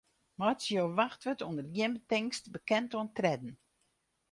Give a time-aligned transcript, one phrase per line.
[0.39, 3.53] Meitsje jo wachtwurd ûnder gjin betingst bekend oan tredden.